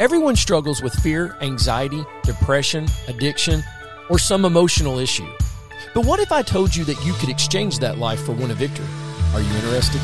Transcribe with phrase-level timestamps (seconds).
[0.00, 3.62] Everyone struggles with fear, anxiety, depression, addiction,
[4.10, 5.28] or some emotional issue.
[5.94, 8.56] But what if I told you that you could exchange that life for one of
[8.56, 8.88] victory?
[9.32, 10.00] Are you interested?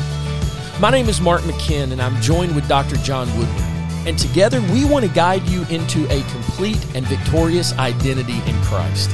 [0.79, 2.95] My name is Mark McKinn, and I'm joined with Dr.
[2.97, 3.61] John Woodward.
[4.07, 9.11] And together we want to guide you into a complete and victorious identity in Christ.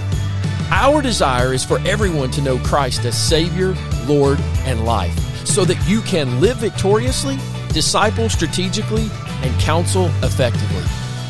[0.69, 3.75] Our desire is for everyone to know Christ as Savior,
[4.05, 7.39] Lord, and life so that you can live victoriously,
[7.69, 9.09] disciple strategically,
[9.41, 10.83] and counsel effectively.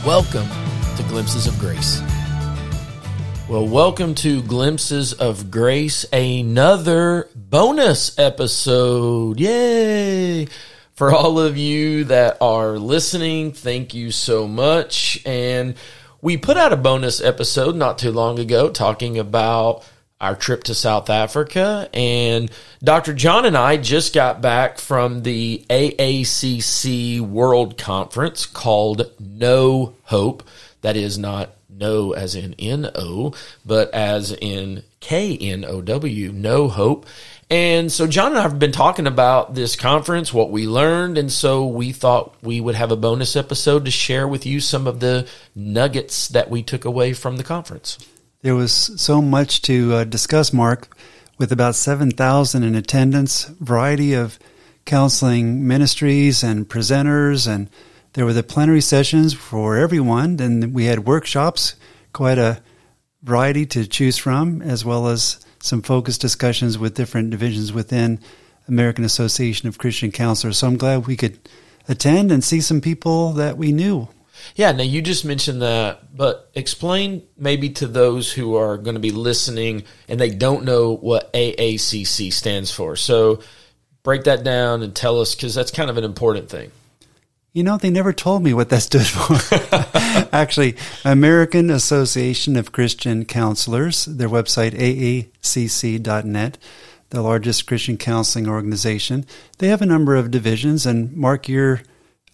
[0.05, 0.47] Welcome
[0.95, 2.01] to Glimpses of Grace.
[3.49, 9.39] Well, welcome to Glimpses of Grace, another bonus episode.
[9.39, 10.47] Yay!
[10.93, 15.21] For all of you that are listening, thank you so much.
[15.25, 15.75] And
[16.21, 19.83] we put out a bonus episode not too long ago talking about
[20.19, 21.89] our trip to South Africa.
[21.93, 22.51] And
[22.83, 23.13] Dr.
[23.13, 30.43] John and I just got back from the AACC World Conference called Know Hope.
[30.81, 33.33] That is not no as in N O,
[33.65, 37.05] but as in K N O W, Know Hope.
[37.49, 41.31] And so John and I have been talking about this conference, what we learned, and
[41.31, 44.99] so we thought we would have a bonus episode to share with you some of
[44.99, 47.97] the nuggets that we took away from the conference.
[48.47, 50.97] There was so much to uh, discuss, Mark,
[51.37, 54.39] with about 7,000 in attendance, variety of
[54.85, 57.69] counseling ministries and presenters, and
[58.13, 60.37] there were the plenary sessions for everyone.
[60.37, 61.75] Then we had workshops,
[62.13, 62.61] quite a
[63.21, 68.17] variety to choose from, as well as some focused discussions with different divisions within
[68.65, 70.59] American Association of Christian Counselors.
[70.59, 71.37] So I'm glad we could
[71.89, 74.07] attend and see some people that we knew.
[74.55, 78.99] Yeah, now you just mentioned that, but explain maybe to those who are going to
[78.99, 82.95] be listening and they don't know what AACC stands for.
[82.95, 83.41] So
[84.03, 86.71] break that down and tell us because that's kind of an important thing.
[87.53, 90.29] You know, they never told me what that stood for.
[90.31, 94.73] Actually, American Association of Christian Counselors, their website,
[95.41, 96.57] aacc.net,
[97.09, 99.25] the largest Christian counseling organization.
[99.57, 101.81] They have a number of divisions, and Mark, you're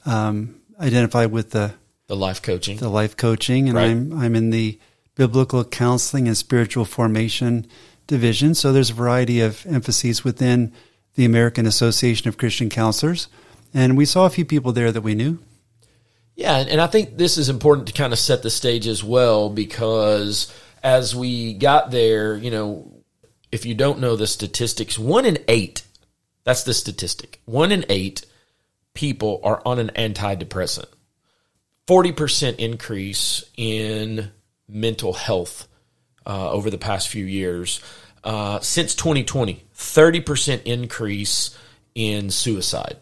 [0.06, 1.74] um, identified with the
[2.14, 3.90] the life coaching, the life coaching, and right.
[3.90, 4.80] I'm I'm in the
[5.16, 7.66] biblical counseling and spiritual formation
[8.08, 8.54] division.
[8.54, 10.72] So there's a variety of emphases within
[11.16, 13.28] the American Association of Christian Counselors,
[13.74, 15.40] and we saw a few people there that we knew.
[16.36, 19.50] Yeah, and I think this is important to kind of set the stage as well
[19.50, 20.54] because
[20.84, 23.04] as we got there, you know,
[23.52, 25.84] if you don't know the statistics, one in eight,
[26.44, 28.26] that's the statistic, one in eight
[28.94, 30.88] people are on an antidepressant.
[31.88, 34.32] 40% increase in
[34.68, 35.68] mental health
[36.26, 37.82] uh, over the past few years.
[38.24, 41.58] Uh, since 2020, 30% increase
[41.94, 42.98] in suicide.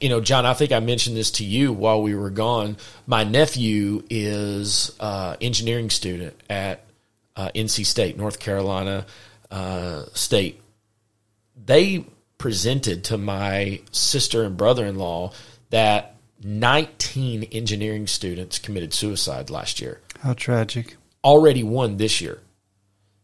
[0.00, 2.76] You know, John, I think I mentioned this to you while we were gone.
[3.06, 6.84] My nephew is uh, engineering student at
[7.36, 9.06] uh, NC State, North Carolina
[9.50, 10.60] uh, State.
[11.64, 12.04] They
[12.38, 15.32] presented to my sister and brother in law
[15.70, 20.00] that 19 engineering students committed suicide last year.
[20.20, 20.96] How tragic.
[21.24, 22.40] Already one this year.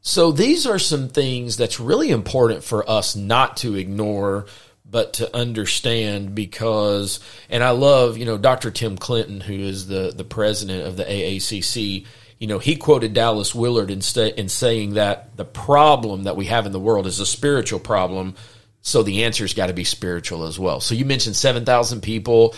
[0.01, 4.47] So these are some things that's really important for us not to ignore,
[4.85, 7.21] but to understand because,
[7.51, 8.71] and I love, you know, Dr.
[8.71, 12.07] Tim Clinton, who is the, the president of the AACC,
[12.39, 16.47] you know, he quoted Dallas Willard in, sta- in saying that the problem that we
[16.47, 18.35] have in the world is a spiritual problem.
[18.81, 20.81] So the answer's got to be spiritual as well.
[20.81, 22.55] So you mentioned 7,000 people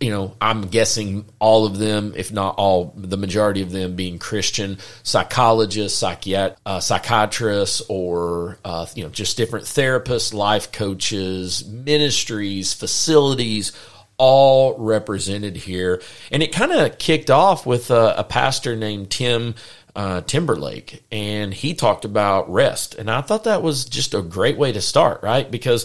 [0.00, 4.18] you know, I'm guessing all of them, if not all, the majority of them being
[4.18, 12.72] Christian psychologists, psychiat- uh, psychiatrists, or uh, you know, just different therapists, life coaches, ministries,
[12.72, 13.72] facilities,
[14.16, 16.00] all represented here.
[16.32, 19.54] And it kind of kicked off with a, a pastor named Tim.
[19.96, 22.94] Uh, Timberlake, and he talked about rest.
[22.94, 25.50] And I thought that was just a great way to start, right?
[25.50, 25.84] Because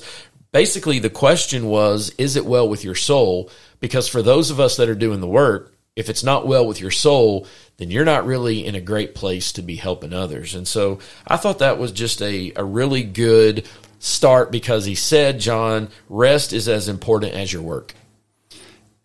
[0.55, 3.49] basically the question was, is it well with your soul?
[3.81, 6.79] Because for those of us that are doing the work, if it's not well with
[6.79, 7.45] your soul,
[7.75, 10.55] then you're not really in a great place to be helping others.
[10.55, 13.67] And so I thought that was just a, a really good
[13.99, 17.93] start because he said, John, rest is as important as your work.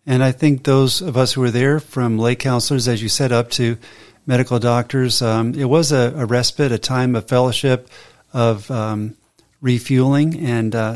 [0.05, 3.33] And I think those of us who were there, from lay counselors, as you said,
[3.33, 3.77] up to
[4.25, 7.89] medical doctors, um, it was a, a, respite, a time of fellowship,
[8.31, 9.17] of um,
[9.59, 10.39] refueling.
[10.39, 10.95] And uh,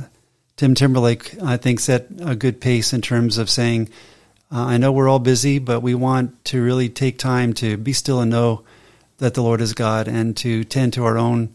[0.57, 3.89] Tim Timberlake, I think, set a good pace in terms of saying,
[4.51, 7.93] uh, I know we're all busy, but we want to really take time to be
[7.93, 8.63] still and know
[9.17, 11.53] that the Lord is God and to tend to our own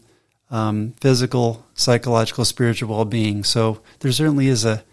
[0.51, 3.43] um, physical, psychological, spiritual well being.
[3.43, 4.83] So there certainly is a,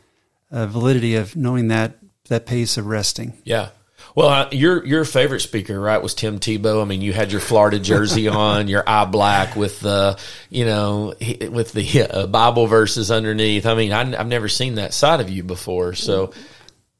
[0.50, 3.34] a, validity of knowing that that pace of resting.
[3.44, 3.70] Yeah.
[4.15, 6.83] Well, uh, your your favorite speaker, right, was Tim Tebow.
[6.83, 10.19] I mean, you had your Florida jersey on, your eye black with the,
[10.50, 13.67] you know, with the uh, Bible verses underneath.
[13.67, 15.95] I mean, I, have never seen that side of you before.
[15.95, 16.33] So,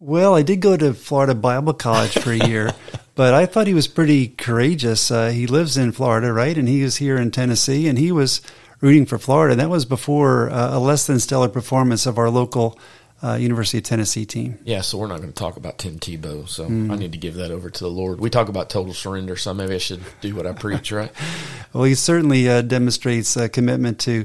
[0.01, 2.73] well, I did go to Florida Bible College for a year,
[3.15, 5.11] but I thought he was pretty courageous.
[5.11, 8.41] Uh, he lives in Florida, right, and he was here in Tennessee, and he was
[8.81, 9.53] rooting for Florida.
[9.53, 12.79] And that was before uh, a less than stellar performance of our local
[13.23, 14.59] uh, University of Tennessee team.
[14.65, 16.49] Yeah, so we're not going to talk about Tim Tebow.
[16.49, 16.91] So mm.
[16.91, 18.21] I need to give that over to the Lord.
[18.21, 21.11] We talk about total surrender, so maybe I should do what I preach, right?
[21.73, 24.25] well, he certainly uh, demonstrates a commitment to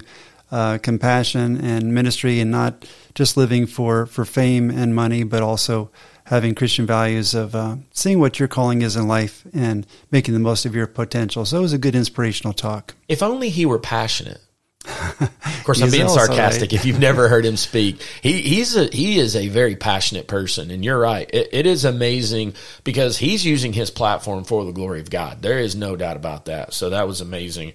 [0.51, 2.86] uh, compassion and ministry, and not
[3.16, 5.90] just living for for fame and money, but also
[6.25, 10.40] having Christian values of uh, seeing what your calling is in life and making the
[10.40, 11.44] most of your potential.
[11.45, 12.95] So it was a good inspirational talk.
[13.10, 14.42] If only he were passionate.
[14.85, 16.74] Of course, I'm being sarcastic.
[16.74, 20.71] If you've never heard him speak, he he's a he is a very passionate person,
[20.71, 21.30] and you're right.
[21.33, 25.41] It, it is amazing because he's using his platform for the glory of God.
[25.41, 26.74] There is no doubt about that.
[26.74, 27.74] So that was amazing.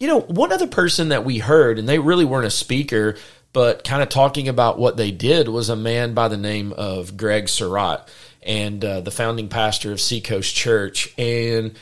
[0.00, 3.16] You know, one other person that we heard, and they really weren't a speaker,
[3.52, 7.16] but kind of talking about what they did was a man by the name of
[7.16, 8.08] Greg Surratt,
[8.42, 11.14] and uh, the founding pastor of Seacoast Church.
[11.16, 11.76] And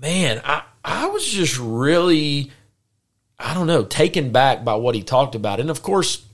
[0.00, 2.50] man, I I was just really
[3.44, 5.60] I don't know, taken back by what he talked about.
[5.60, 6.24] And of course,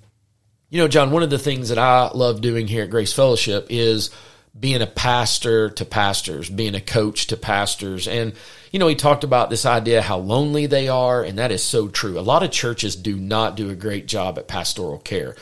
[0.69, 3.67] you know, John, one of the things that I love doing here at Grace Fellowship
[3.69, 4.11] is
[4.59, 8.07] being a pastor to pastors, being a coach to pastors.
[8.07, 8.35] And,
[8.71, 11.89] you know, he talked about this idea how lonely they are, and that is so
[11.89, 12.19] true.
[12.19, 15.35] A lot of churches do not do a great job at pastoral care.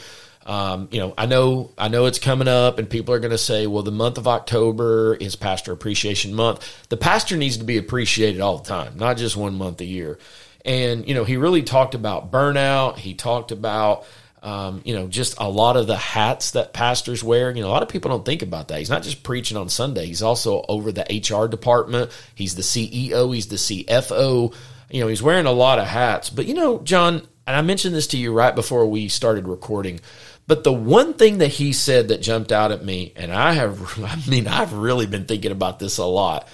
[0.46, 3.38] Um, you know, I know, I know it's coming up, and people are going to
[3.38, 7.76] say, "Well, the month of October is Pastor Appreciation Month." The pastor needs to be
[7.76, 10.18] appreciated all the time, not just one month a year.
[10.64, 12.96] And, you know, he really talked about burnout.
[12.96, 14.04] He talked about,
[14.42, 17.50] um, you know, just a lot of the hats that pastors wear.
[17.50, 18.78] You know, a lot of people don't think about that.
[18.78, 23.34] He's not just preaching on Sunday, he's also over the HR department, he's the CEO,
[23.34, 24.54] he's the CFO.
[24.90, 26.30] You know, he's wearing a lot of hats.
[26.30, 30.00] But, you know, John, and I mentioned this to you right before we started recording.
[30.46, 33.98] But the one thing that he said that jumped out at me, and I have,
[34.04, 36.48] I mean, I've really been thinking about this a lot,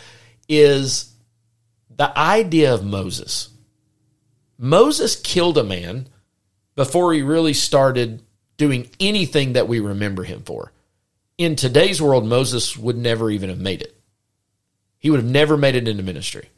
[0.49, 1.13] is
[1.97, 3.49] the idea of Moses.
[4.59, 6.09] Moses killed a man
[6.75, 8.23] before he really started
[8.57, 10.73] doing anything that we remember him for.
[11.37, 13.97] In today's world, Moses would never even have made it.
[14.99, 16.49] He would have never made it into ministry.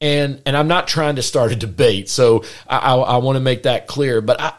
[0.00, 3.40] And and I'm not trying to start a debate, so I, I, I want to
[3.40, 4.20] make that clear.
[4.20, 4.52] But I,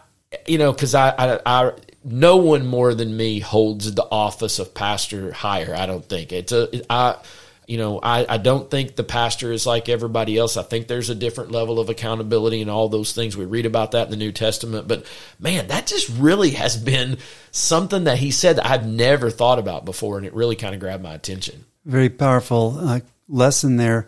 [0.48, 1.71] you know, because I, I, I
[2.03, 5.75] no one more than me holds the office of pastor higher.
[5.75, 7.18] I don't think it's a I
[7.67, 10.55] you know, I, I don't think the pastor is like everybody else.
[10.55, 13.35] I think there's a different level of accountability and all those things.
[13.35, 14.87] We read about that in the New Testament.
[14.87, 15.05] But
[15.37, 17.17] man, that just really has been
[17.51, 20.17] something that he said that I've never thought about before.
[20.17, 21.65] And it really kind of grabbed my attention.
[21.83, 24.07] Very powerful uh, lesson there.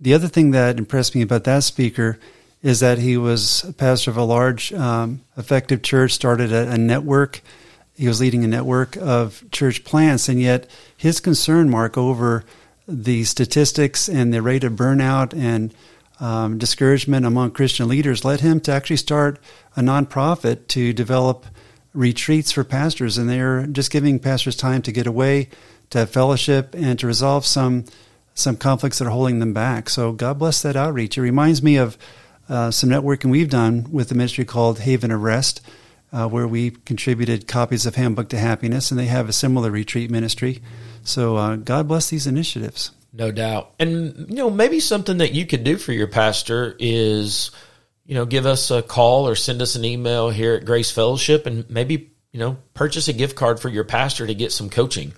[0.00, 2.18] The other thing that impressed me about that speaker
[2.62, 6.78] is that he was a pastor of a large, um, effective church, started a, a
[6.78, 7.42] network.
[7.94, 10.30] He was leading a network of church plants.
[10.30, 10.66] And yet
[10.96, 12.44] his concern, Mark, over
[12.86, 15.74] the statistics and the rate of burnout and
[16.20, 19.38] um, discouragement among Christian leaders led him to actually start
[19.76, 21.46] a nonprofit to develop
[21.92, 23.18] retreats for pastors.
[23.18, 25.48] And they're just giving pastors time to get away,
[25.90, 27.84] to have fellowship, and to resolve some
[28.36, 29.88] some conflicts that are holding them back.
[29.88, 31.16] So God bless that outreach.
[31.16, 31.96] It reminds me of
[32.48, 35.60] uh, some networking we've done with the ministry called Haven of Rest,
[36.12, 40.10] uh, where we contributed copies of Handbook to Happiness, and they have a similar retreat
[40.10, 40.62] ministry.
[41.04, 42.90] So uh, God bless these initiatives.
[43.12, 43.74] No doubt.
[43.78, 47.52] And, you know, maybe something that you could do for your pastor is,
[48.04, 51.46] you know, give us a call or send us an email here at Grace Fellowship
[51.46, 55.12] and maybe, you know, purchase a gift card for your pastor to get some coaching.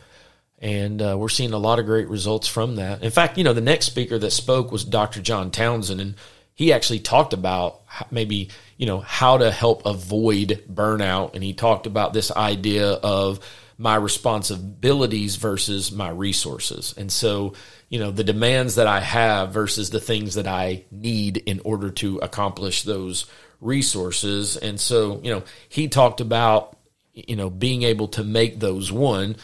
[0.58, 3.02] And uh, we're seeing a lot of great results from that.
[3.02, 5.22] In fact, you know, the next speaker that spoke was Dr.
[5.22, 6.14] John Townsend, and
[6.54, 11.34] he actually talked about maybe, you know, how to help avoid burnout.
[11.34, 13.40] And he talked about this idea of,
[13.78, 16.94] my responsibilities versus my resources.
[16.96, 17.52] And so,
[17.88, 21.90] you know, the demands that I have versus the things that I need in order
[21.90, 23.26] to accomplish those
[23.60, 24.56] resources.
[24.56, 26.76] And so, you know, he talked about,
[27.12, 29.36] you know, being able to make those one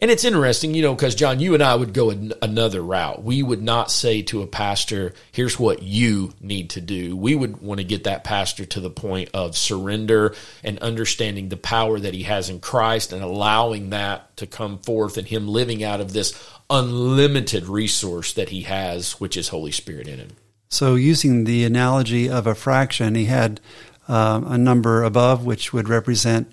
[0.00, 3.22] and it's interesting, you know, because John, you and I would go an, another route.
[3.22, 7.16] We would not say to a pastor, here's what you need to do.
[7.16, 11.56] We would want to get that pastor to the point of surrender and understanding the
[11.56, 15.82] power that he has in Christ and allowing that to come forth and him living
[15.82, 16.34] out of this
[16.68, 20.30] unlimited resource that he has, which is Holy Spirit in him.
[20.68, 23.60] So, using the analogy of a fraction, he had
[24.08, 26.52] um, a number above which would represent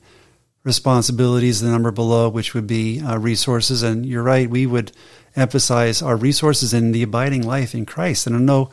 [0.63, 3.84] responsibilities, the number below, which would be uh, resources.
[3.84, 4.91] And you're right, we would
[5.36, 8.27] emphasize our resources in the abiding life in Christ.
[8.27, 8.70] And I know,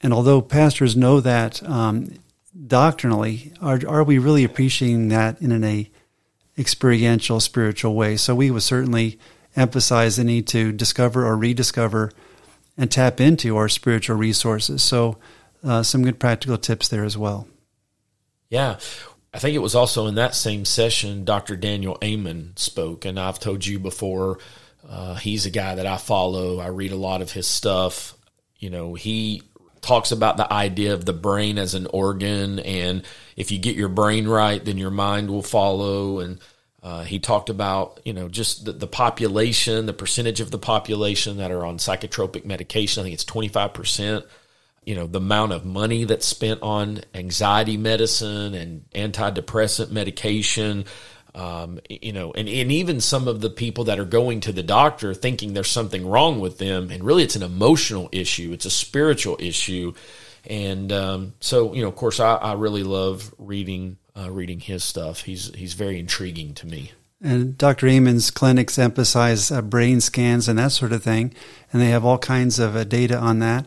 [0.00, 2.14] and although pastors know that um,
[2.66, 5.86] doctrinally, are, are we really appreciating that in an
[6.56, 8.16] experiential, spiritual way?
[8.16, 9.18] So we would certainly
[9.56, 12.12] emphasize the need to discover or rediscover
[12.76, 14.82] and tap into our spiritual resources.
[14.82, 15.18] So,
[15.64, 17.48] uh, some good practical tips there as well.
[18.48, 18.78] Yeah.
[19.32, 21.56] I think it was also in that same session Dr.
[21.56, 24.38] Daniel Amen spoke, and I've told you before,
[24.88, 26.58] uh, he's a guy that I follow.
[26.58, 28.16] I read a lot of his stuff.
[28.56, 29.42] You know, he
[29.82, 33.04] talks about the idea of the brain as an organ, and
[33.36, 36.20] if you get your brain right, then your mind will follow.
[36.20, 36.40] And
[36.82, 41.36] uh, he talked about, you know, just the, the, population, the percentage of the population
[41.36, 43.02] that are on psychotropic medication.
[43.02, 44.24] I think it's 25%.
[44.84, 50.84] You know, the amount of money that's spent on anxiety medicine and antidepressant medication.
[51.34, 54.62] Um, you know, and, and even some of the people that are going to the
[54.62, 58.70] doctor thinking there's something wrong with them, and really it's an emotional issue, it's a
[58.70, 59.92] spiritual issue.
[60.46, 64.82] And um, so, you know, of course, I, I really love reading uh, reading his
[64.82, 65.22] stuff.
[65.22, 66.92] He's he's very intriguing to me.
[67.20, 67.88] And Dr.
[67.88, 71.34] Amen's clinics emphasize uh, brain scans and that sort of thing,
[71.72, 73.66] and they have all kinds of uh, data on that.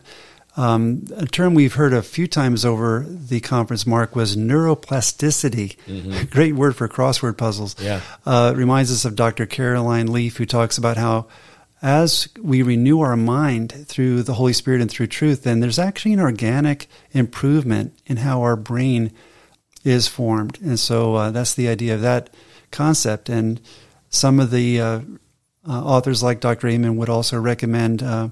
[0.56, 5.76] Um, a term we've heard a few times over the conference, Mark, was neuroplasticity.
[5.86, 6.24] Mm-hmm.
[6.30, 7.74] Great word for crossword puzzles.
[7.80, 8.02] Yeah.
[8.26, 9.46] Uh, reminds us of Dr.
[9.46, 11.28] Caroline Leaf, who talks about how
[11.82, 16.12] as we renew our mind through the Holy Spirit and through truth, then there's actually
[16.12, 19.10] an organic improvement in how our brain
[19.82, 20.60] is formed.
[20.62, 22.30] And so uh, that's the idea of that
[22.70, 23.28] concept.
[23.28, 23.60] And
[24.10, 25.00] some of the uh,
[25.68, 26.68] uh, authors, like Dr.
[26.68, 28.28] Amen, would also recommend uh,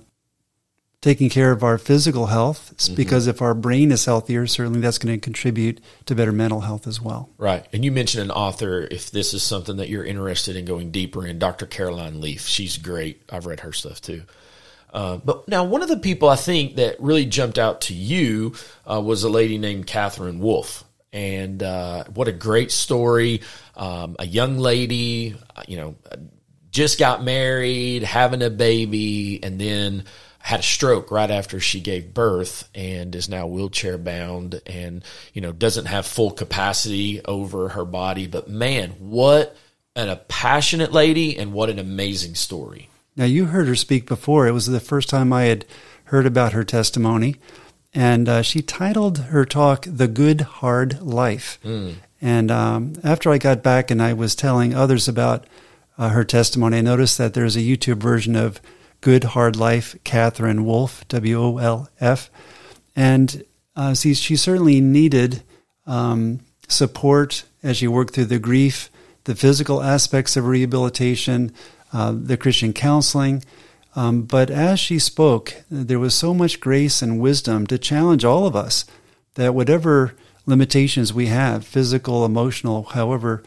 [1.01, 2.95] taking care of our physical health mm-hmm.
[2.95, 6.87] because if our brain is healthier, certainly that's going to contribute to better mental health
[6.87, 7.31] as well.
[7.39, 7.67] Right.
[7.73, 11.27] And you mentioned an author, if this is something that you're interested in going deeper
[11.27, 11.67] in, Dr.
[11.67, 12.47] Caroline Leaf.
[12.47, 13.23] She's great.
[13.31, 14.23] I've read her stuff too.
[14.93, 18.55] Uh, but now, one of the people I think that really jumped out to you
[18.85, 23.43] uh, was a lady named Katherine Wolf and uh, what a great story.
[23.77, 25.97] Um, a young lady, uh, you know,
[26.71, 30.05] just got married, having a baby, and then
[30.41, 35.41] had a stroke right after she gave birth and is now wheelchair bound and, you
[35.41, 38.27] know, doesn't have full capacity over her body.
[38.27, 39.57] But man, what
[39.95, 42.89] an, a passionate lady and what an amazing story.
[43.17, 44.47] Now, you heard her speak before.
[44.47, 45.67] It was the first time I had
[46.05, 47.37] heard about her testimony
[47.93, 51.95] and uh, she titled her talk "The Good Hard Life." Mm.
[52.21, 55.47] And um, after I got back and I was telling others about
[55.99, 58.61] uh, her testimony, I noticed that there's a YouTube version of
[59.01, 62.31] "Good Hard Life." Katherine Wolf, W O L F,
[62.95, 63.45] and
[63.77, 65.43] uh, see, she certainly needed
[65.87, 68.91] um, support as she worked through the grief,
[69.25, 71.53] the physical aspects of rehabilitation,
[71.93, 73.45] uh, the Christian counseling.
[73.97, 78.47] Um, but as she spoke, there was so much grace and wisdom to challenge all
[78.47, 78.85] of us
[79.35, 80.15] that whatever
[80.47, 83.43] limitations we have, physical, emotional, however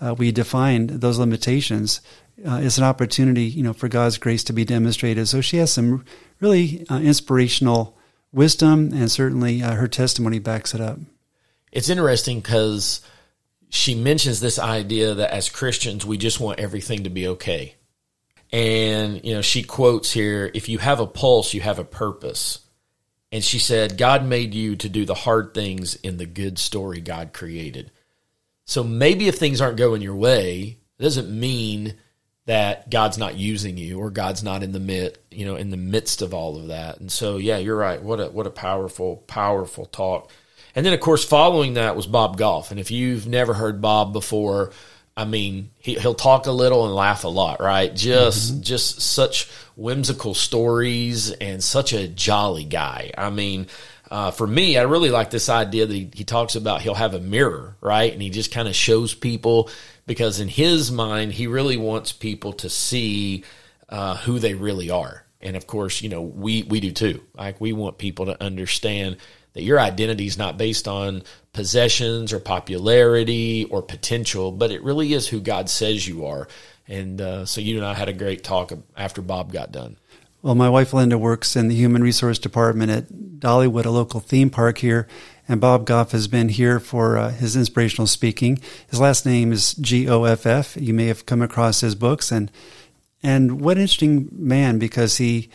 [0.00, 2.00] uh, we define those limitations,
[2.46, 5.28] uh, is an opportunity, you know, for God's grace to be demonstrated.
[5.28, 6.04] So she has some
[6.40, 7.96] really uh, inspirational
[8.32, 10.98] wisdom, and certainly uh, her testimony backs it up.
[11.72, 13.00] It's interesting because
[13.70, 17.74] she mentions this idea that as Christians, we just want everything to be okay.
[18.50, 22.60] And, you know, she quotes here if you have a pulse, you have a purpose.
[23.30, 27.02] And she said, God made you to do the hard things in the good story
[27.02, 27.90] God created.
[28.64, 31.94] So maybe if things aren't going your way, it doesn't mean
[32.48, 35.76] that God's not using you or God's not in the mid, you know, in the
[35.76, 36.98] midst of all of that.
[36.98, 38.02] And so, yeah, you're right.
[38.02, 40.30] What a what a powerful, powerful talk.
[40.74, 42.70] And then, of course, following that was Bob Goff.
[42.70, 44.72] And if you've never heard Bob before,
[45.14, 47.94] I mean, he, he'll talk a little and laugh a lot, right?
[47.94, 48.62] Just, mm-hmm.
[48.62, 53.10] just such whimsical stories and such a jolly guy.
[53.18, 53.66] I mean,
[54.10, 57.12] uh, for me, I really like this idea that he, he talks about he'll have
[57.12, 58.10] a mirror, right?
[58.10, 59.68] And he just kind of shows people
[60.08, 63.44] because in his mind, he really wants people to see
[63.88, 65.24] uh, who they really are.
[65.40, 67.22] And of course, you know, we, we do too.
[67.34, 69.18] Like we want people to understand
[69.52, 71.22] that your identity is not based on
[71.52, 76.48] possessions or popularity or potential, but it really is who God says you are.
[76.88, 79.96] And uh, so you and I had a great talk after Bob got done.
[80.40, 84.50] Well, my wife Linda works in the human resource department at Dollywood, a local theme
[84.50, 85.06] park here,
[85.48, 88.60] and Bob Goff has been here for uh, his inspirational speaking.
[88.88, 90.76] His last name is G O F F.
[90.76, 92.50] You may have come across his books, and
[93.22, 95.48] and what an interesting man because he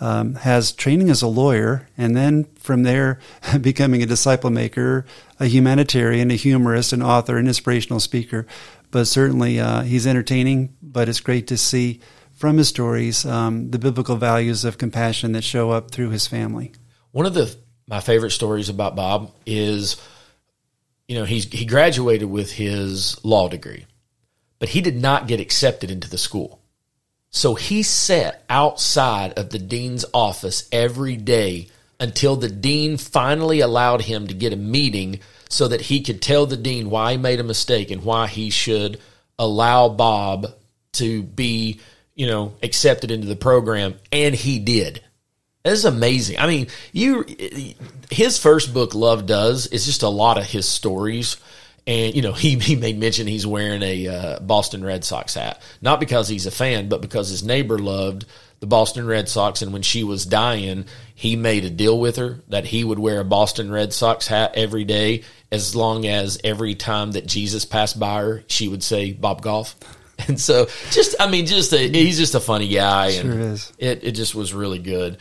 [0.00, 3.18] um, has training as a lawyer, and then from there,
[3.60, 5.04] becoming a disciple maker,
[5.40, 8.46] a humanitarian, a humorist, an author, an inspirational speaker.
[8.90, 10.74] but certainly uh, he's entertaining.
[10.82, 12.00] But it's great to see
[12.32, 16.72] from his stories um, the biblical values of compassion that show up through his family.
[17.10, 17.56] One of the
[17.88, 19.96] my favorite stories about Bob is,
[21.08, 23.86] you know, he's he graduated with his law degree,
[24.58, 26.60] but he did not get accepted into the school.
[27.30, 31.68] So he sat outside of the dean's office every day
[32.00, 36.46] until the dean finally allowed him to get a meeting so that he could tell
[36.46, 39.00] the dean why he made a mistake and why he should
[39.38, 40.54] allow Bob
[40.92, 41.80] to be,
[42.14, 43.94] you know, accepted into the program.
[44.12, 45.02] And he did.
[45.64, 46.38] It's amazing.
[46.38, 47.24] I mean, you
[48.10, 51.36] his first book, Love Does, is just a lot of his stories.
[51.86, 55.60] And you know, he he made mention he's wearing a uh, Boston Red Sox hat,
[55.80, 58.24] not because he's a fan, but because his neighbor loved
[58.60, 62.40] the Boston Red Sox, and when she was dying, he made a deal with her
[62.48, 65.22] that he would wear a Boston Red Sox hat every day,
[65.52, 69.76] as long as every time that Jesus passed by her, she would say Bob Goff.
[70.26, 73.72] And so, just I mean, just a, he's just a funny guy, Sure and is.
[73.78, 75.18] it it just was really good.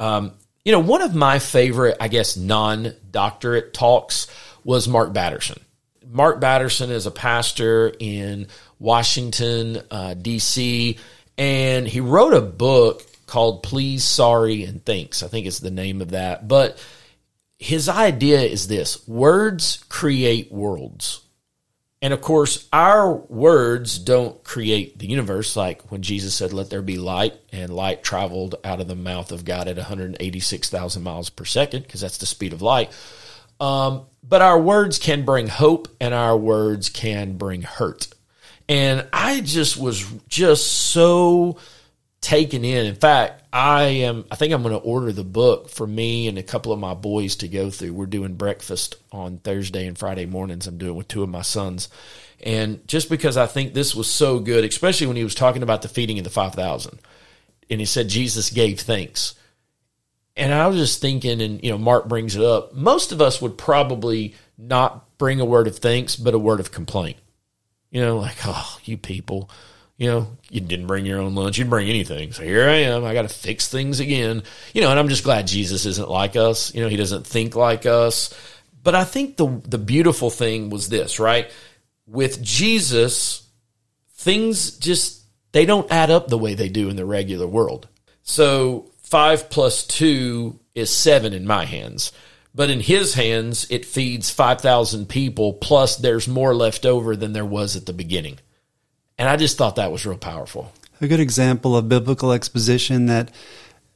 [0.00, 0.32] Um,
[0.64, 4.26] you know, one of my favorite, I guess, non doctorate talks
[4.64, 5.60] was Mark Batterson.
[6.10, 10.98] Mark Batterson is a pastor in Washington, uh, D.C.,
[11.38, 15.22] and he wrote a book called Please, Sorry, and Thanks.
[15.22, 16.48] I think it's the name of that.
[16.48, 16.82] But
[17.58, 21.20] his idea is this words create worlds.
[22.02, 26.80] And of course, our words don't create the universe, like when Jesus said, Let there
[26.80, 31.44] be light, and light traveled out of the mouth of God at 186,000 miles per
[31.44, 32.90] second, because that's the speed of light.
[33.60, 38.08] Um, but our words can bring hope, and our words can bring hurt.
[38.66, 41.58] And I just was just so
[42.20, 42.86] taken in.
[42.86, 44.24] In fact, I am.
[44.30, 46.94] I think I'm going to order the book for me and a couple of my
[46.94, 47.94] boys to go through.
[47.94, 50.66] We're doing breakfast on Thursday and Friday mornings.
[50.66, 51.88] I'm doing with two of my sons,
[52.42, 55.82] and just because I think this was so good, especially when he was talking about
[55.82, 57.00] the feeding of the five thousand,
[57.70, 59.34] and he said Jesus gave thanks.
[60.36, 62.74] And I was just thinking, and you know, Mark brings it up.
[62.74, 66.70] Most of us would probably not bring a word of thanks, but a word of
[66.70, 67.16] complaint.
[67.90, 69.50] You know, like, oh, you people,
[70.00, 71.58] you know, you didn't bring your own lunch.
[71.58, 72.32] You didn't bring anything.
[72.32, 73.04] So here I am.
[73.04, 74.42] I got to fix things again.
[74.72, 76.74] You know, and I'm just glad Jesus isn't like us.
[76.74, 78.34] You know, he doesn't think like us.
[78.82, 81.50] But I think the the beautiful thing was this, right?
[82.06, 83.46] With Jesus,
[84.14, 87.86] things just they don't add up the way they do in the regular world.
[88.22, 92.10] So five plus two is seven in my hands.
[92.54, 97.44] But in his hands, it feeds 5,000 people, plus there's more left over than there
[97.44, 98.40] was at the beginning.
[99.20, 100.72] And I just thought that was real powerful.
[101.02, 103.30] A good example of biblical exposition that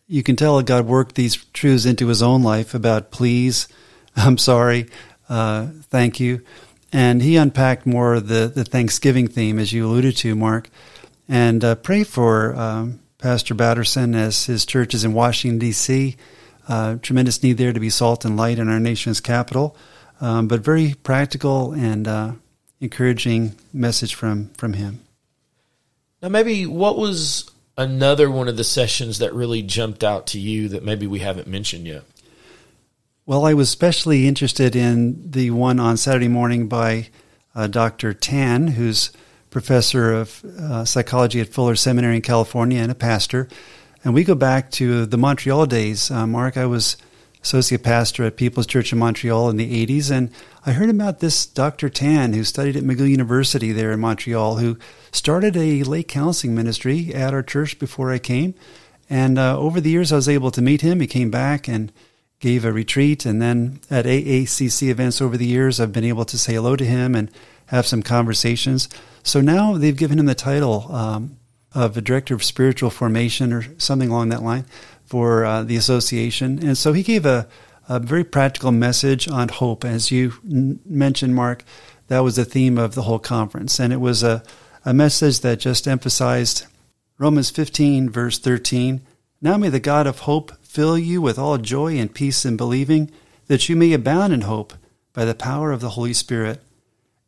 [0.06, 3.66] you can tell God worked these truths into his own life about please,
[4.16, 4.86] I'm sorry,
[5.30, 6.42] uh, thank you.
[6.92, 10.68] And he unpacked more of the, the Thanksgiving theme, as you alluded to, Mark.
[11.26, 16.16] And uh, pray for um, Pastor Batterson as his church is in Washington, D.C.
[16.68, 19.74] Uh, tremendous need there to be salt and light in our nation's capital,
[20.20, 22.32] um, but very practical and uh,
[22.82, 25.00] encouraging message from, from him.
[26.24, 30.68] Now, maybe what was another one of the sessions that really jumped out to you
[30.70, 32.04] that maybe we haven't mentioned yet?
[33.26, 37.10] Well, I was especially interested in the one on Saturday morning by
[37.54, 38.14] uh, Dr.
[38.14, 39.12] Tan, who's
[39.50, 43.46] professor of uh, psychology at Fuller Seminary in California and a pastor.
[44.02, 46.10] And we go back to the Montreal days.
[46.10, 46.96] Uh, Mark, I was
[47.44, 50.30] associate pastor at People's Church in Montreal in the 80s, and
[50.64, 51.90] I heard about this Dr.
[51.90, 54.78] Tan who studied at McGill University there in Montreal, who
[55.12, 58.54] started a lay counseling ministry at our church before I came.
[59.10, 61.00] And uh, over the years, I was able to meet him.
[61.00, 61.92] He came back and
[62.40, 63.26] gave a retreat.
[63.26, 66.84] And then at AACC events over the years, I've been able to say hello to
[66.84, 67.30] him and
[67.66, 68.88] have some conversations.
[69.22, 71.36] So now they've given him the title um,
[71.74, 74.64] of a director of spiritual formation or something along that line
[75.14, 76.58] for uh, the association.
[76.58, 77.46] And so he gave a,
[77.88, 79.84] a very practical message on hope.
[79.84, 81.62] As you n- mentioned, Mark,
[82.08, 83.78] that was the theme of the whole conference.
[83.78, 84.42] And it was a,
[84.84, 86.66] a message that just emphasized
[87.16, 89.02] Romans 15, verse 13.
[89.40, 93.08] Now may the God of hope fill you with all joy and peace in believing,
[93.46, 94.72] that you may abound in hope
[95.12, 96.60] by the power of the Holy Spirit.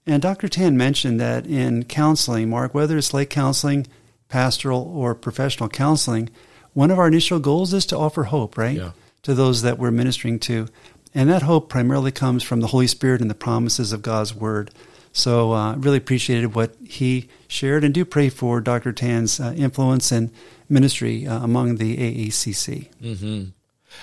[0.05, 0.49] And Dr.
[0.49, 3.87] Tan mentioned that in counseling, Mark, whether it's lay counseling,
[4.29, 6.31] pastoral, or professional counseling,
[6.77, 8.77] one of our initial goals is to offer hope, right?
[8.77, 8.91] Yeah.
[9.23, 10.69] To those that we're ministering to.
[11.15, 14.71] And that hope primarily comes from the Holy Spirit and the promises of God's Word.
[15.11, 18.93] So, uh, really appreciated what he shared and do pray for Dr.
[18.93, 20.31] Tan's uh, influence and
[20.69, 22.91] ministry uh, among the AACC.
[23.03, 23.45] Mm-hmm.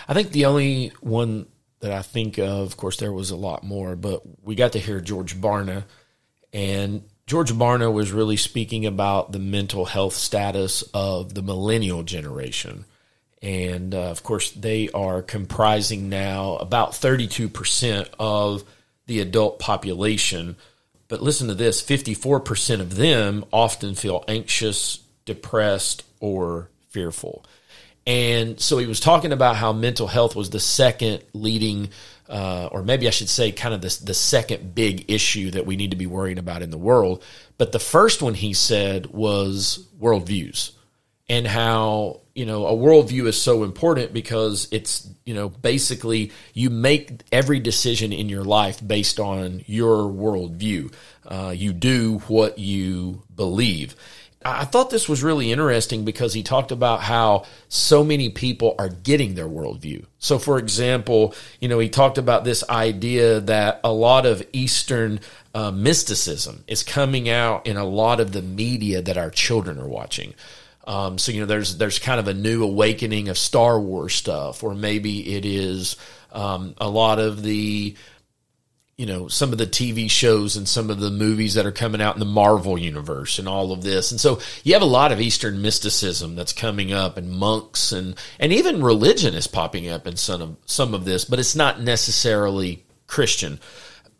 [0.07, 1.45] I think the only one
[1.81, 4.79] that I think of, of course, there was a lot more, but we got to
[4.79, 5.83] hear George Barna,
[6.51, 12.85] and George Barna was really speaking about the mental health status of the millennial generation.
[13.41, 18.63] And uh, of course, they are comprising now about 32% of
[19.05, 20.55] the adult population.
[21.07, 27.45] But listen to this 54% of them often feel anxious, depressed, or fearful.
[28.05, 31.89] And so he was talking about how mental health was the second leading,
[32.33, 35.75] uh, or maybe I should say, kind of the, the second big issue that we
[35.75, 37.23] need to be worrying about in the world.
[37.59, 40.71] But the first one he said was worldviews
[41.29, 46.71] and how, you know, a worldview is so important because it's, you know, basically you
[46.71, 50.91] make every decision in your life based on your worldview.
[51.27, 53.95] Uh, you do what you believe.
[54.45, 58.89] I thought this was really interesting because he talked about how so many people are
[58.89, 60.05] getting their worldview.
[60.19, 65.19] So, for example, you know, he talked about this idea that a lot of Eastern
[65.53, 69.87] uh, mysticism is coming out in a lot of the media that our children are
[69.87, 70.33] watching.
[70.85, 74.63] Um, so, you know, there's there's kind of a new awakening of Star Wars stuff,
[74.63, 75.95] or maybe it is
[76.33, 77.95] um, a lot of the
[78.97, 82.01] you know some of the TV shows and some of the movies that are coming
[82.01, 84.11] out in the Marvel universe and all of this.
[84.11, 88.15] And so you have a lot of Eastern mysticism that's coming up and monks and
[88.39, 91.81] and even religion is popping up in some of some of this, but it's not
[91.81, 93.59] necessarily Christian.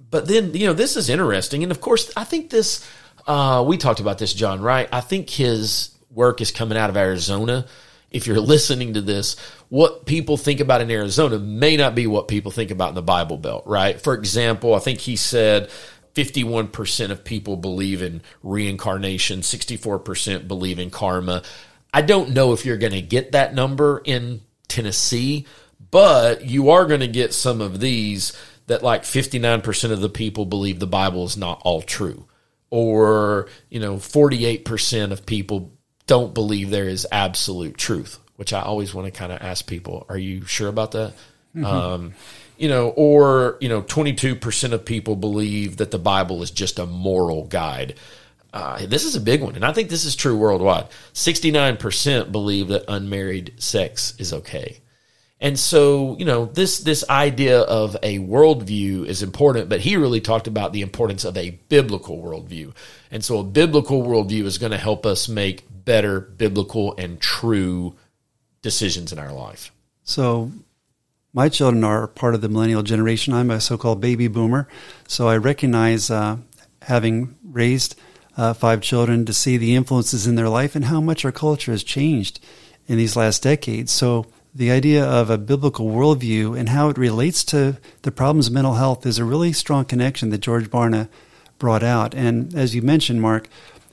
[0.10, 1.64] But then, you know, this is interesting.
[1.64, 2.88] And of course, I think this
[3.28, 4.90] uh, we talked about this, John, right?
[4.92, 7.66] I think his work is coming out of Arizona
[8.14, 9.36] if you're listening to this,
[9.74, 13.02] what people think about in Arizona may not be what people think about in the
[13.02, 14.00] Bible Belt, right?
[14.00, 15.68] For example, I think he said
[16.14, 21.42] 51% of people believe in reincarnation, 64% believe in karma.
[21.92, 25.48] I don't know if you're going to get that number in Tennessee,
[25.90, 30.46] but you are going to get some of these that like 59% of the people
[30.46, 32.28] believe the Bible is not all true.
[32.70, 35.72] Or, you know, 48% of people
[36.06, 40.06] don't believe there is absolute truth, which I always want to kind of ask people,
[40.10, 41.14] are you sure about that?
[41.56, 41.66] Mm-hmm.
[41.66, 42.14] Um,
[42.58, 46.86] you know, or, you know, 22% of people believe that the Bible is just a
[46.86, 47.96] moral guide.
[48.54, 50.88] Uh, this is a big one, and I think this is true worldwide.
[51.14, 54.80] 69% believe that unmarried sex is okay.
[55.44, 60.22] And so, you know, this this idea of a worldview is important, but he really
[60.22, 62.74] talked about the importance of a biblical worldview.
[63.12, 67.96] And so a biblical worldview is going to help us make better biblical and true
[68.64, 69.72] decisions in our life.
[70.04, 70.52] So
[71.34, 73.34] my children are part of the millennial generation.
[73.34, 74.68] I'm a so-called baby boomer,
[75.08, 76.38] so I recognize uh,
[76.82, 77.96] having raised
[78.36, 81.72] uh, five children to see the influences in their life and how much our culture
[81.72, 82.40] has changed
[82.88, 83.92] in these last decades.
[83.92, 88.54] So the idea of a biblical worldview and how it relates to the problems of
[88.54, 91.10] mental health is a really strong connection that George Barna
[91.58, 92.14] brought out.
[92.14, 93.48] And as you mentioned, Mark,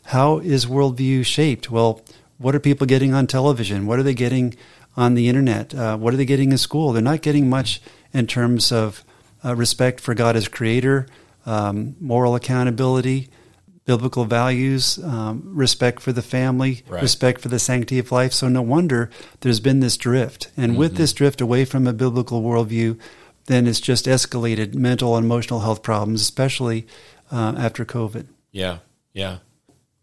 [0.05, 1.71] how is worldview shaped?
[1.71, 2.03] Well,
[2.41, 3.87] what are people getting on television?
[3.87, 4.57] What are they getting
[4.97, 5.75] on the internet?
[5.75, 6.93] Uh, what are they getting in school?
[6.93, 7.83] They're not getting much
[8.15, 9.05] in terms of
[9.45, 11.07] uh, respect for God as creator,
[11.45, 13.29] um, moral accountability,
[13.85, 17.03] biblical values, um, respect for the family, right.
[17.03, 18.33] respect for the sanctity of life.
[18.33, 20.51] So no wonder there's been this drift.
[20.57, 20.79] And mm-hmm.
[20.79, 22.99] with this drift away from a biblical worldview,
[23.47, 26.87] then it's just escalated mental and emotional health problems, especially
[27.31, 28.29] uh, after COVID.
[28.51, 28.79] Yeah,
[29.13, 29.39] yeah.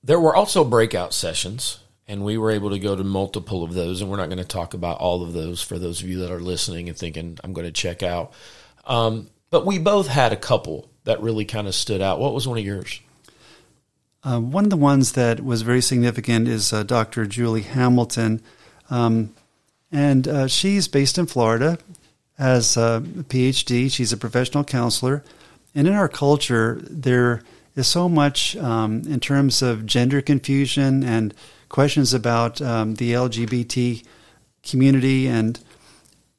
[0.04, 4.02] There were also breakout sessions, and we were able to go to multiple of those.
[4.02, 6.32] And we're not going to talk about all of those for those of you that
[6.32, 8.32] are listening and thinking, I'm going to check out.
[8.86, 12.20] Um, but we both had a couple that really kind of stood out.
[12.20, 13.02] What was one of yours?
[14.24, 17.26] Uh, one of the ones that was very significant is uh, Dr.
[17.26, 18.42] Julie Hamilton.
[18.90, 19.34] Um,
[19.92, 21.78] and uh, she's based in Florida,
[22.38, 23.92] has a PhD.
[23.92, 25.24] She's a professional counselor.
[25.74, 27.44] And in our culture, there
[27.76, 31.34] is so much um, in terms of gender confusion and
[31.70, 34.04] questions about um, the LGBT
[34.64, 35.28] community.
[35.28, 35.60] And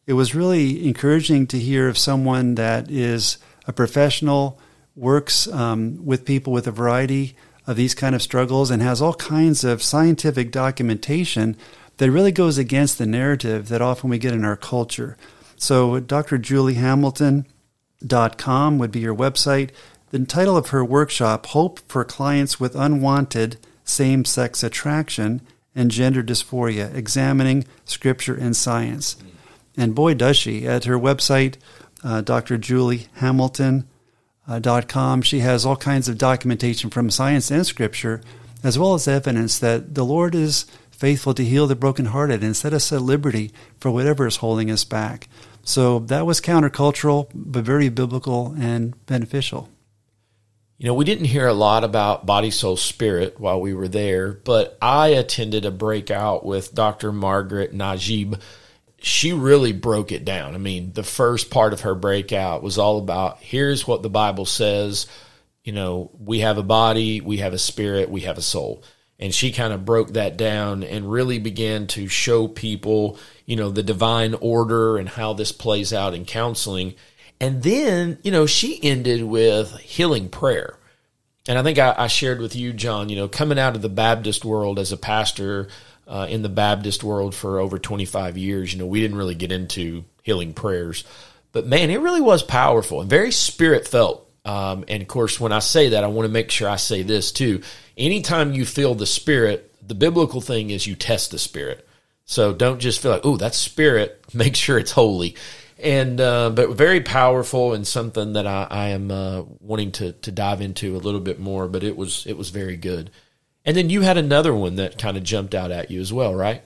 [0.07, 4.59] it was really encouraging to hear of someone that is a professional,
[4.97, 7.37] works um, with people with a variety
[7.67, 11.57] of these kind of struggles, and has all kinds of scientific documentation
[11.99, 15.17] that really goes against the narrative that often we get in our culture.
[15.57, 16.39] So, Dr.
[16.39, 19.71] Julie Hamilton.com would be your website.
[20.11, 25.41] The title of her workshop, Hope for Clients with Unwanted Same Sex Attraction
[25.75, 29.17] and Gender Dysphoria, Examining Scripture and Science.
[29.77, 30.67] And boy, does she.
[30.67, 31.57] At her website,
[32.03, 38.23] uh, drjuliehamilton.com, she has all kinds of documentation from science and Scripture,
[38.65, 42.73] as well as evidence that the Lord is faithful to heal the brokenhearted and set
[42.73, 45.29] us at liberty for whatever is holding us back.
[45.63, 49.69] So that was countercultural, but very biblical and beneficial.
[50.79, 54.33] You know, we didn't hear a lot about body, soul, spirit while we were there,
[54.33, 57.11] but I attended a breakout with Dr.
[57.11, 58.41] Margaret Nagib.
[59.01, 60.55] She really broke it down.
[60.55, 64.45] I mean, the first part of her breakout was all about here's what the Bible
[64.45, 65.09] says.
[65.65, 68.85] You know, we have a body, we have a spirit, we have a soul.
[69.19, 73.71] And she kind of broke that down and really began to show people, you know,
[73.71, 76.95] the divine order and how this plays out in counseling.
[77.41, 80.77] And then, you know, she ended with healing prayer.
[81.47, 83.89] And I think I, I shared with you, John, you know, coming out of the
[83.89, 85.69] Baptist world as a pastor
[86.07, 89.53] uh, in the Baptist world for over 25 years, you know, we didn't really get
[89.53, 91.05] into healing prayers.
[91.53, 94.29] But man, it really was powerful and very spirit felt.
[94.45, 97.03] Um, and of course, when I say that, I want to make sure I say
[97.03, 97.63] this too.
[97.97, 101.87] Anytime you feel the spirit, the biblical thing is you test the spirit.
[102.25, 104.23] So don't just feel like, oh, that's spirit.
[104.35, 105.37] Make sure it's holy
[105.79, 110.33] and uh, but very powerful and something that I, I am uh, wanting to to
[110.33, 111.69] dive into a little bit more.
[111.69, 113.11] But it was it was very good.
[113.65, 116.35] And then you had another one that kind of jumped out at you as well,
[116.35, 116.63] right?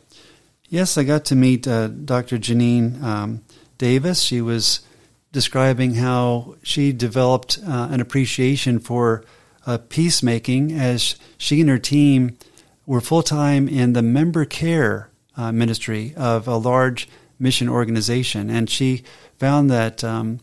[0.69, 2.39] Yes, I got to meet uh, Dr.
[2.39, 3.45] Janine um,
[3.77, 4.23] Davis.
[4.23, 4.81] She was
[5.33, 9.25] describing how she developed uh, an appreciation for
[9.67, 12.39] uh, peacemaking as she and her team
[12.87, 17.09] were full time in the member care uh, ministry of a large
[17.43, 18.49] mission organization.
[18.49, 19.03] And she
[19.39, 20.41] found that um,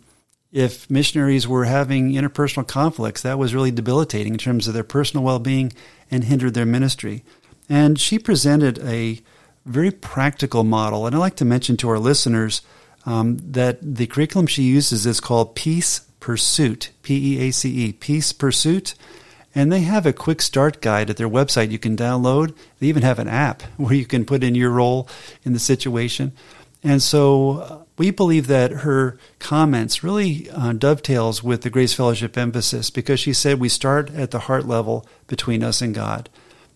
[0.51, 5.23] if missionaries were having interpersonal conflicts, that was really debilitating in terms of their personal
[5.23, 5.71] well being
[6.12, 7.23] and hindered their ministry.
[7.69, 9.21] And she presented a
[9.65, 11.05] very practical model.
[11.05, 12.62] And I'd like to mention to our listeners
[13.05, 17.93] um, that the curriculum she uses is called Peace Pursuit, P E A C E,
[17.93, 18.95] Peace Pursuit.
[19.55, 22.55] And they have a quick start guide at their website you can download.
[22.79, 25.07] They even have an app where you can put in your role
[25.43, 26.33] in the situation.
[26.83, 32.37] And so uh, we believe that her comments really uh, dovetails with the Grace Fellowship
[32.37, 36.29] emphasis because she said we start at the heart level between us and God.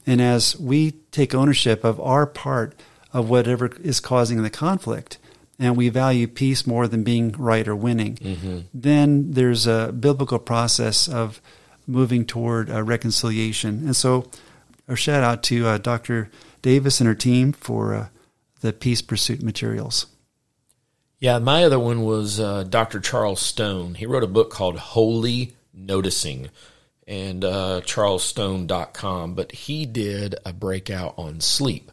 [0.06, 2.76] And as we take ownership of our part
[3.14, 5.18] of whatever is causing the conflict,
[5.60, 8.60] and we value peace more than being right or winning, mm-hmm.
[8.74, 11.40] then there's a biblical process of
[11.88, 13.86] moving toward uh, reconciliation.
[13.86, 14.30] And so,
[14.88, 16.30] a shout out to uh, Dr.
[16.62, 18.08] Davis and her team for uh,
[18.64, 20.08] the peace pursuit materials.
[21.20, 23.00] Yeah, my other one was uh, Dr.
[23.02, 23.96] Charles Stone.
[23.96, 26.50] He wrote a book called Holy Noticing
[27.06, 31.92] and uh, charlesstone.com, but he did a breakout on sleep.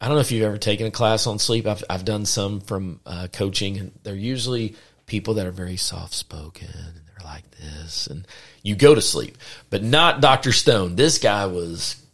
[0.00, 1.66] I don't know if you've ever taken a class on sleep.
[1.66, 4.74] I've, I've done some from uh, coaching, and they're usually
[5.06, 8.26] people that are very soft spoken and they're like this, and
[8.64, 9.38] you go to sleep,
[9.70, 10.50] but not Dr.
[10.50, 10.96] Stone.
[10.96, 12.04] This guy was,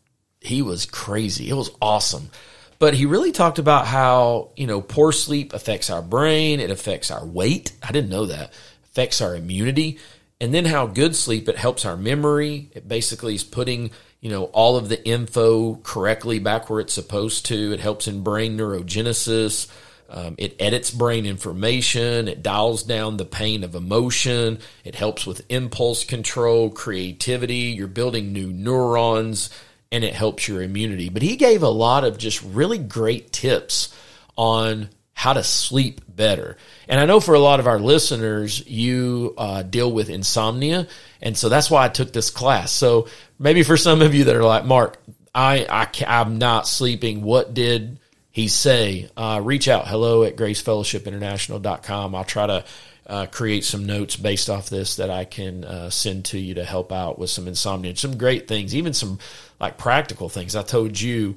[0.40, 1.48] he was crazy.
[1.48, 2.30] It was awesome.
[2.78, 7.10] But he really talked about how, you know, poor sleep affects our brain, it affects
[7.10, 7.72] our weight.
[7.82, 8.52] I didn't know that.
[8.84, 9.98] Affects our immunity.
[10.40, 12.70] And then how good sleep, it helps our memory.
[12.72, 17.46] It basically is putting, you know, all of the info correctly back where it's supposed
[17.46, 17.72] to.
[17.72, 19.68] It helps in brain neurogenesis.
[20.08, 22.28] Um, it edits brain information.
[22.28, 24.60] It dials down the pain of emotion.
[24.84, 27.74] It helps with impulse control, creativity.
[27.74, 29.50] You're building new neurons
[29.90, 31.08] and it helps your immunity.
[31.08, 33.94] But he gave a lot of just really great tips
[34.36, 36.56] on how to sleep better.
[36.88, 40.86] And I know for a lot of our listeners, you uh, deal with insomnia.
[41.20, 42.70] And so that's why I took this class.
[42.70, 45.02] So maybe for some of you that are like, Mark,
[45.34, 47.22] I, I I'm not sleeping.
[47.22, 47.98] What did
[48.30, 49.10] he say?
[49.16, 49.88] Uh, reach out.
[49.88, 52.14] Hello at gracefellowshipinternational.com.
[52.14, 52.64] I'll try to
[53.08, 56.64] uh, create some notes based off this that I can uh, send to you to
[56.64, 59.18] help out with some insomnia some great things, even some
[59.58, 60.54] like practical things.
[60.54, 61.36] I told you,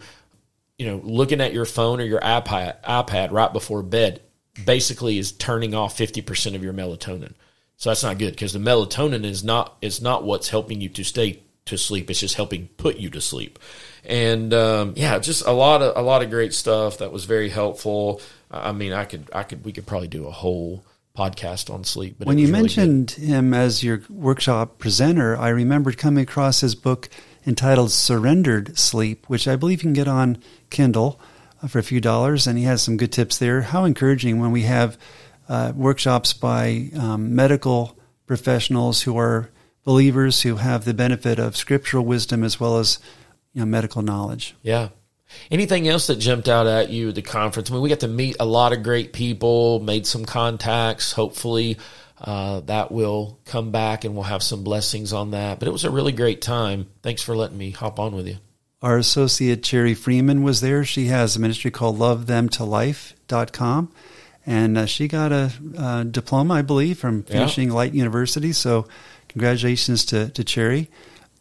[0.77, 4.21] you know, looking at your phone or your iPad, iPad right before bed
[4.65, 7.33] basically is turning off 50% of your melatonin.
[7.77, 11.03] So that's not good because the melatonin is not is not what's helping you to
[11.03, 12.11] stay to sleep.
[12.11, 13.57] It's just helping put you to sleep.
[14.03, 17.49] And um, yeah, just a lot of a lot of great stuff that was very
[17.49, 18.21] helpful.
[18.51, 20.83] I mean, I could I could we could probably do a whole
[21.17, 22.15] podcast on sleep.
[22.19, 23.25] But when you really mentioned good.
[23.25, 27.09] him as your workshop presenter, I remembered coming across his book
[27.45, 31.19] entitled Surrendered Sleep, which I believe you can get on Kindle
[31.61, 33.61] uh, for a few dollars, and he has some good tips there.
[33.61, 34.97] How encouraging when we have
[35.49, 39.49] uh, workshops by um, medical professionals who are
[39.83, 42.99] believers who have the benefit of scriptural wisdom as well as
[43.53, 44.55] you know, medical knowledge.
[44.61, 44.89] Yeah,
[45.49, 47.69] Anything else that jumped out at you at the conference?
[47.69, 51.11] I mean, we got to meet a lot of great people, made some contacts.
[51.11, 51.77] Hopefully,
[52.21, 55.59] uh, that will come back and we'll have some blessings on that.
[55.59, 56.87] But it was a really great time.
[57.01, 58.37] Thanks for letting me hop on with you.
[58.81, 60.83] Our associate Cherry Freeman was there.
[60.83, 63.91] She has a ministry called lovethemtolife.com.
[64.43, 67.75] And uh, she got a, a, diploma, I believe, from finishing yeah.
[67.75, 68.53] Light University.
[68.53, 68.87] So
[69.27, 70.89] congratulations to, to Cherry.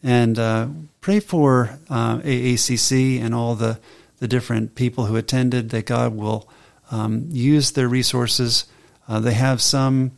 [0.02, 0.68] And uh,
[1.00, 3.78] pray for uh, AACC and all the,
[4.18, 6.48] the different people who attended that God will
[6.90, 8.64] um, use their resources.
[9.06, 10.12] Uh, they have some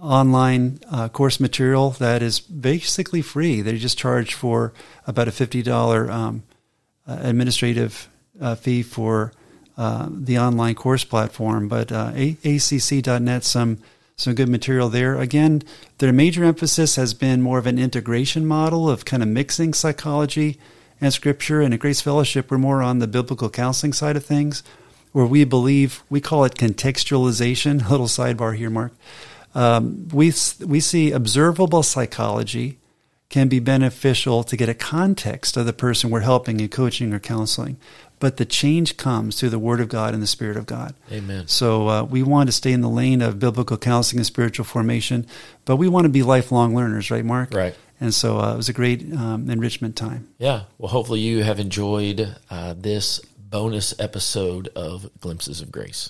[0.00, 3.60] online uh, course material that is basically free.
[3.60, 4.72] They just charge for
[5.06, 6.42] about a $50 um,
[7.06, 8.08] administrative
[8.40, 9.32] uh, fee for
[9.76, 11.68] uh, the online course platform.
[11.68, 13.78] But uh, acc.net, some
[14.16, 15.18] some good material there.
[15.18, 15.62] Again,
[15.98, 20.58] their major emphasis has been more of an integration model of kind of mixing psychology
[21.00, 21.60] and scripture.
[21.60, 24.62] And at Grace Fellowship, we're more on the biblical counseling side of things,
[25.12, 27.86] where we believe we call it contextualization.
[27.86, 28.92] A little sidebar here, Mark.
[29.54, 30.32] Um, we
[30.64, 32.78] we see observable psychology
[33.34, 37.18] can be beneficial to get a context of the person we're helping and coaching or
[37.18, 37.76] counseling.
[38.20, 40.94] But the change comes through the Word of God and the Spirit of God.
[41.10, 41.48] Amen.
[41.48, 45.26] So uh, we want to stay in the lane of biblical counseling and spiritual formation,
[45.64, 47.52] but we want to be lifelong learners, right, Mark?
[47.52, 47.74] Right.
[48.00, 50.28] And so uh, it was a great um, enrichment time.
[50.38, 50.62] Yeah.
[50.78, 56.08] Well, hopefully you have enjoyed uh, this bonus episode of Glimpses of Grace.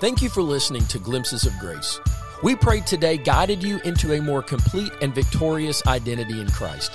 [0.00, 2.00] Thank you for listening to Glimpses of Grace.
[2.44, 6.92] We pray today guided you into a more complete and victorious identity in Christ.